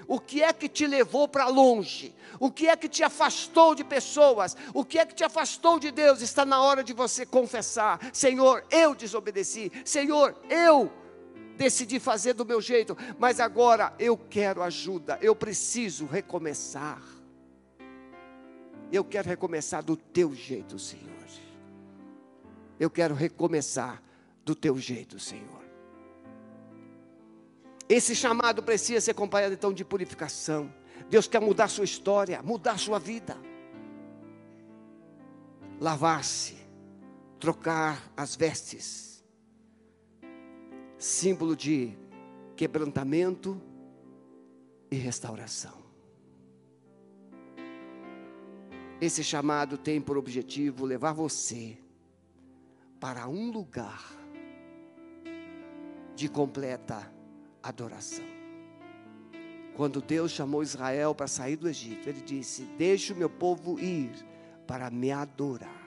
[0.07, 2.13] O que é que te levou para longe?
[2.41, 4.57] O que é que te afastou de pessoas?
[4.75, 6.21] O que é que te afastou de Deus?
[6.21, 9.71] Está na hora de você confessar: Senhor, eu desobedeci.
[9.85, 10.91] Senhor, eu
[11.57, 15.17] decidi fazer do meu jeito, mas agora eu quero ajuda.
[15.23, 17.01] Eu preciso recomeçar.
[18.91, 21.11] Eu quero recomeçar do teu jeito, Senhor.
[22.81, 24.03] Eu quero recomeçar
[24.43, 25.61] do teu jeito, Senhor.
[27.87, 30.73] Esse chamado precisa ser acompanhado então de purificação.
[31.11, 33.37] Deus quer mudar sua história, mudar sua vida.
[35.79, 36.57] Lavar-se,
[37.39, 39.23] trocar as vestes,
[40.97, 41.99] símbolo de
[42.57, 43.61] quebrantamento
[44.91, 45.81] e restauração.
[49.01, 51.79] Esse chamado tem por objetivo levar você
[53.01, 54.13] para um lugar
[56.15, 57.11] de completa
[57.63, 58.25] adoração.
[59.75, 64.13] Quando Deus chamou Israel para sair do Egito, Ele disse: Deixe o meu povo ir
[64.67, 65.81] para me adorar.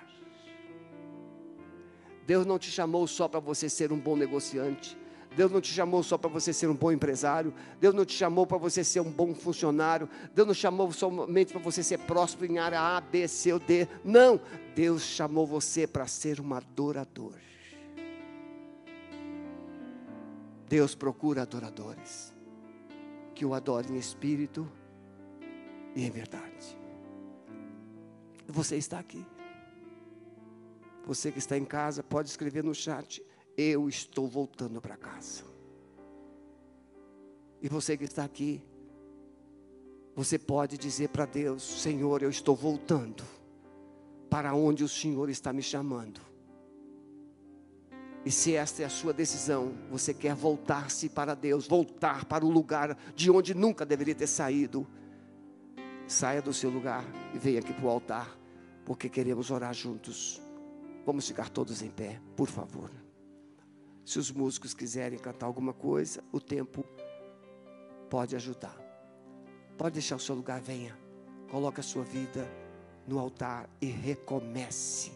[2.25, 4.97] Deus não te chamou só para você ser um bom negociante.
[5.35, 7.53] Deus não te chamou só para você ser um bom empresário.
[7.79, 10.07] Deus não te chamou para você ser um bom funcionário.
[10.33, 13.87] Deus não chamou somente para você ser próspero em área A, B, C ou D.
[14.03, 14.39] Não.
[14.75, 17.33] Deus chamou você para ser um adorador.
[20.69, 22.33] Deus procura adoradores
[23.35, 24.69] que o adorem em espírito
[25.95, 26.77] e em verdade.
[28.47, 29.25] Você está aqui.
[31.05, 33.23] Você que está em casa, pode escrever no chat
[33.57, 35.43] eu estou voltando para casa.
[37.61, 38.61] E você que está aqui,
[40.15, 43.23] você pode dizer para Deus: Senhor, eu estou voltando
[44.29, 46.19] para onde o Senhor está me chamando.
[48.25, 52.49] E se esta é a sua decisão, você quer voltar-se para Deus, voltar para o
[52.49, 54.87] lugar de onde nunca deveria ter saído,
[56.07, 58.37] saia do seu lugar e venha aqui para o altar,
[58.85, 60.41] porque queremos orar juntos.
[61.05, 63.02] Vamos ficar todos em pé, por favor.
[64.05, 66.85] Se os músicos quiserem cantar alguma coisa, o tempo
[68.09, 68.77] pode ajudar.
[69.77, 70.97] Pode deixar o seu lugar, venha.
[71.49, 72.47] Coloque a sua vida
[73.07, 75.11] no altar e recomece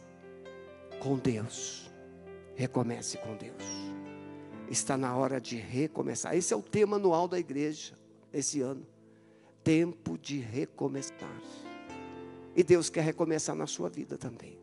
[0.99, 1.91] com Deus.
[2.55, 3.63] Recomece com Deus.
[4.69, 6.35] Está na hora de recomeçar.
[6.35, 7.93] Esse é o tema anual da igreja
[8.33, 8.85] esse ano.
[9.63, 11.41] Tempo de recomeçar.
[12.55, 14.57] E Deus quer recomeçar na sua vida também.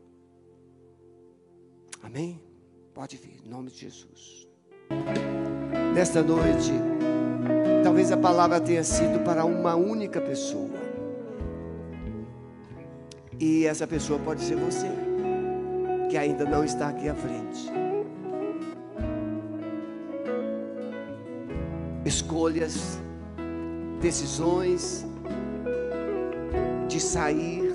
[2.01, 2.54] Amém?
[2.95, 4.47] Pode vir, em nome de Jesus.
[5.93, 6.71] Nesta noite,
[7.83, 10.79] talvez a palavra tenha sido para uma única pessoa.
[13.37, 14.87] E essa pessoa pode ser você,
[16.09, 17.69] que ainda não está aqui à frente.
[22.05, 23.01] escolhas,
[23.99, 25.05] decisões
[26.87, 27.73] de sair,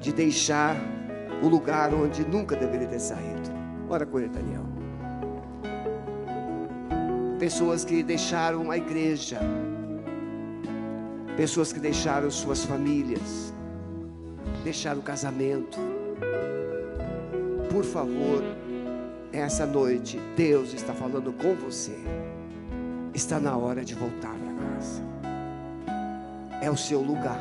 [0.00, 0.76] de deixar
[1.42, 3.50] o lugar onde nunca deveria ter saído.
[3.88, 4.64] Ora com ele, Daniel.
[7.38, 9.38] Pessoas que deixaram a igreja,
[11.36, 13.52] pessoas que deixaram suas famílias,
[14.64, 15.78] deixaram o casamento.
[17.70, 18.42] Por favor,
[19.32, 21.96] essa noite, Deus está falando com você
[23.16, 25.02] está na hora de voltar para casa.
[26.60, 27.40] É o seu lugar.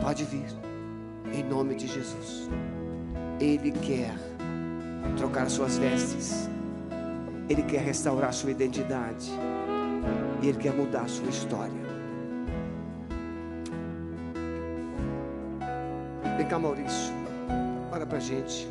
[0.00, 0.46] Pode vir,
[1.32, 2.48] em nome de Jesus.
[3.40, 4.14] Ele quer
[5.16, 6.48] trocar suas vestes,
[7.48, 9.30] Ele quer restaurar sua identidade,
[10.42, 11.86] e Ele quer mudar sua história.
[16.36, 17.12] Vem cá, Maurício,
[17.90, 18.68] para para a gente.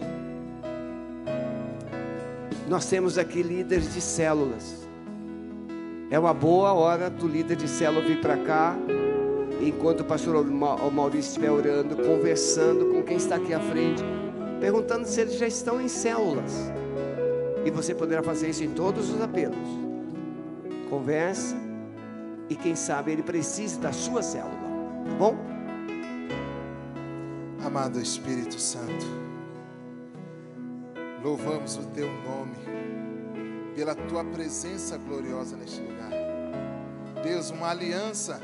[2.67, 4.87] Nós temos aqui líderes de células.
[6.09, 8.75] É uma boa hora do líder de célula vir para cá,
[9.61, 14.03] enquanto o pastor Maurício estiver orando, conversando com quem está aqui à frente,
[14.59, 16.71] perguntando se eles já estão em células.
[17.65, 19.57] E você poderá fazer isso em todos os apelos.
[20.89, 21.55] Converse
[22.49, 24.55] e quem sabe ele precise da sua célula.
[25.09, 25.35] Tá bom?
[27.65, 29.05] Amado Espírito Santo,
[31.25, 32.53] Louvamos o teu nome
[33.75, 36.11] pela tua presença gloriosa neste lugar.
[37.23, 38.39] Deus, uma aliança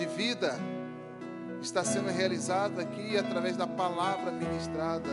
[0.00, 0.58] de vida
[1.60, 5.10] está sendo realizada aqui através da palavra ministrada.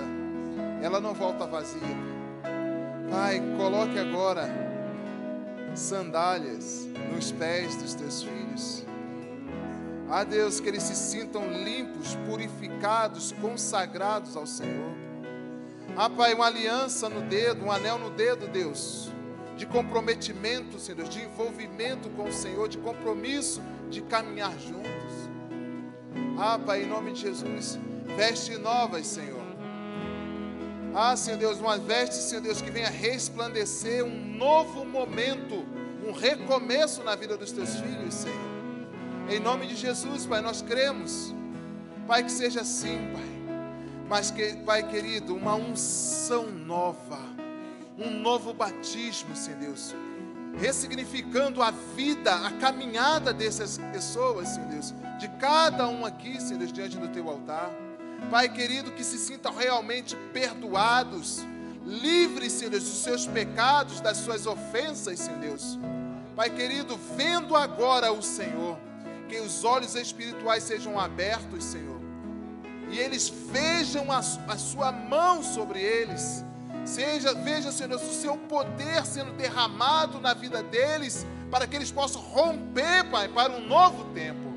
[0.82, 1.82] Ela não volta vazia.
[3.12, 4.50] Pai, coloque agora
[5.76, 8.86] sandálias nos pés dos teus filhos.
[10.10, 14.96] Ah, Deus, que eles se sintam limpos, purificados, consagrados ao Senhor.
[15.98, 19.12] Ah, Pai, uma aliança no dedo, um anel no dedo, Deus,
[19.58, 24.88] de comprometimento, Senhor, de envolvimento com o Senhor, de compromisso de caminhar juntos.
[26.38, 27.80] Ah, Pai, em nome de Jesus,
[28.16, 29.46] veste novas, Senhor.
[30.94, 35.66] Ah, Senhor Deus, uma veste, Senhor Deus, que venha resplandecer um novo momento,
[36.06, 38.58] um recomeço na vida dos teus filhos, Senhor.
[39.30, 41.34] Em nome de Jesus, Pai, nós cremos.
[42.08, 43.38] Pai, que seja assim, Pai.
[44.08, 47.20] Mas, que, Pai querido, uma unção nova,
[47.98, 49.94] um novo batismo, Senhor Deus,
[50.60, 56.74] ressignificando a vida, a caminhada dessas pessoas, Senhor Deus, de cada um aqui, Senhor Deus,
[56.74, 57.72] diante do teu altar.
[58.32, 61.46] Pai querido, que se sintam realmente perdoados,
[61.86, 65.78] livres, Senhor Deus, dos seus pecados, das suas ofensas, Senhor Deus.
[66.36, 68.78] Pai querido, vendo agora o Senhor,
[69.30, 71.98] que os olhos espirituais sejam abertos, Senhor
[72.90, 76.44] e eles vejam a, a sua mão sobre eles.
[76.88, 81.92] Seja, veja, Senhor Deus, o seu poder sendo derramado na vida deles, para que eles
[81.92, 84.54] possam romper, Pai, para um novo tempo.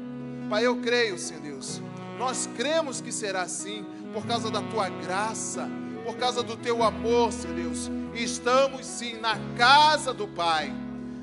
[0.48, 1.82] Pai, eu creio, Senhor Deus,
[2.18, 5.68] nós cremos que será assim, por causa da tua graça,
[6.04, 7.90] por causa do teu amor, Senhor Deus.
[8.14, 10.72] Estamos sim na casa do Pai,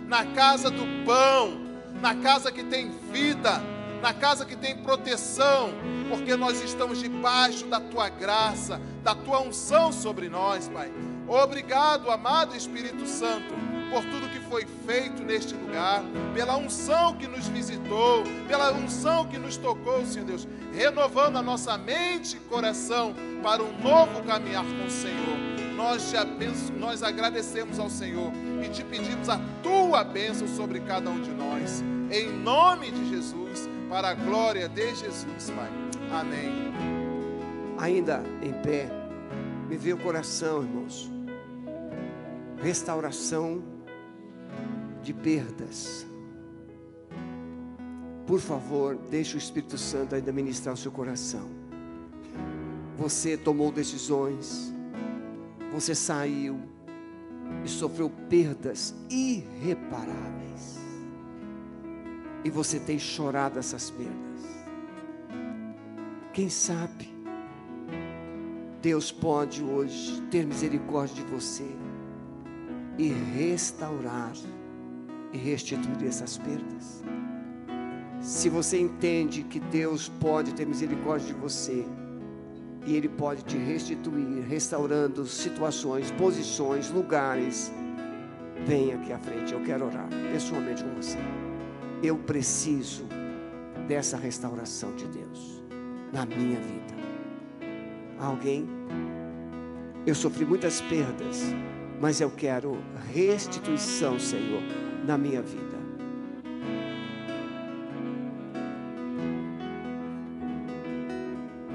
[0.08, 1.62] na casa do pão,
[2.02, 3.64] na casa que tem vida
[4.02, 5.72] na casa que tem proteção,
[6.10, 10.92] porque nós estamos debaixo da tua graça, da tua unção sobre nós, Pai.
[11.30, 13.54] Obrigado, amado Espírito Santo,
[13.90, 16.04] por tudo que foi feito neste lugar,
[16.34, 21.78] pela unção que nos visitou, pela unção que nos tocou, Senhor Deus, renovando a nossa
[21.78, 25.38] mente e coração para um novo caminhar com o Senhor.
[25.78, 31.10] Nós, te abenço, nós agradecemos ao Senhor e te pedimos a tua bênção sobre cada
[31.10, 31.82] um de nós.
[32.12, 35.70] Em nome de Jesus para a glória de Jesus, Pai.
[36.12, 36.74] Amém.
[37.80, 38.97] Ainda em pé,
[39.68, 41.12] Me veio o coração, irmãos.
[42.62, 43.62] Restauração
[45.04, 46.08] de perdas.
[48.26, 51.50] Por favor, deixe o Espírito Santo ainda ministrar o seu coração.
[52.98, 54.74] Você tomou decisões,
[55.72, 56.60] você saiu
[57.64, 60.78] e sofreu perdas irreparáveis.
[62.44, 64.18] E você tem chorado essas perdas.
[66.34, 67.17] Quem sabe,
[68.82, 71.68] Deus pode hoje ter misericórdia de você
[72.98, 74.34] e restaurar
[75.34, 77.04] e restituir essas perdas.
[78.22, 81.86] Se você entende que Deus pode ter misericórdia de você,
[82.88, 87.70] e Ele pode te restituir, restaurando situações, posições, lugares.
[88.66, 91.18] Venha aqui à frente, eu quero orar pessoalmente com você.
[92.02, 93.04] Eu preciso
[93.90, 95.62] dessa restauração de Deus
[96.14, 97.07] na minha vida.
[98.20, 98.68] Alguém?
[100.06, 101.44] Eu sofri muitas perdas,
[102.00, 102.78] mas eu quero
[103.14, 104.62] restituição, Senhor,
[105.06, 105.78] na minha vida.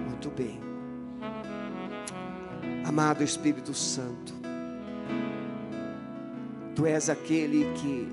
[0.08, 0.60] Muito bem.
[2.84, 4.42] Amado Espírito Santo,
[6.74, 8.08] Tu és aquele que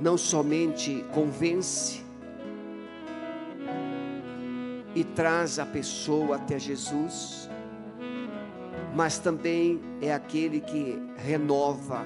[0.00, 2.02] não somente convence
[4.98, 7.48] e traz a pessoa até Jesus,
[8.96, 12.04] mas também é aquele que renova,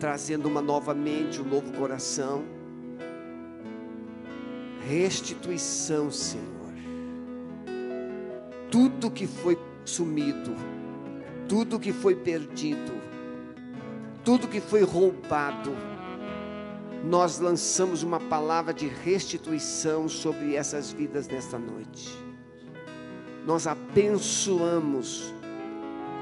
[0.00, 2.42] trazendo uma nova mente, um novo coração.
[4.88, 6.72] Restituição, Senhor.
[8.70, 10.56] Tudo que foi sumido,
[11.46, 12.92] tudo que foi perdido,
[14.24, 15.72] tudo que foi roubado,
[17.04, 22.08] nós lançamos uma palavra de restituição sobre essas vidas nesta noite.
[23.46, 25.34] Nós abençoamos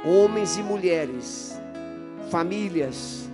[0.04, 1.56] homens e mulheres,
[2.30, 3.28] famílias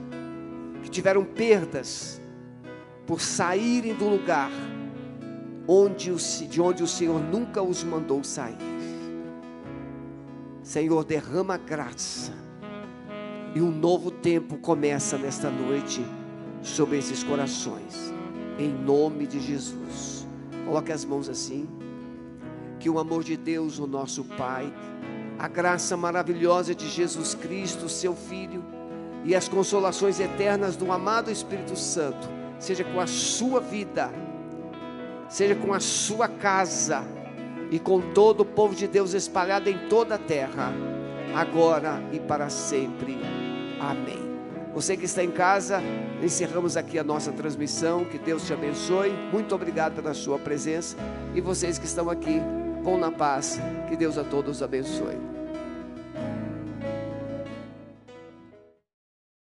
[0.83, 2.21] que tiveram perdas
[3.07, 4.51] por saírem do lugar
[5.67, 6.15] onde
[6.47, 8.57] de onde o Senhor nunca os mandou sair.
[10.63, 12.33] Senhor, derrama graça.
[13.55, 16.05] E um novo tempo começa nesta noite
[16.63, 18.13] sobre esses corações.
[18.59, 20.27] Em nome de Jesus.
[20.65, 21.69] Coloque as mãos assim.
[22.79, 24.73] Que o amor de Deus, o nosso Pai,
[25.39, 28.65] a graça maravilhosa de Jesus Cristo, seu Filho,
[29.25, 32.29] e as consolações eternas do amado Espírito Santo,
[32.59, 34.11] seja com a sua vida,
[35.29, 37.05] seja com a sua casa
[37.71, 40.73] e com todo o povo de Deus espalhado em toda a terra,
[41.35, 43.19] agora e para sempre.
[43.81, 44.28] Amém.
[44.79, 45.83] Você que está em casa,
[46.23, 48.05] encerramos aqui a nossa transmissão.
[48.05, 49.11] Que Deus te abençoe.
[49.33, 50.97] Muito obrigado pela sua presença.
[51.35, 52.41] E vocês que estão aqui,
[52.85, 53.59] vão na paz.
[53.89, 55.38] Que Deus a todos abençoe.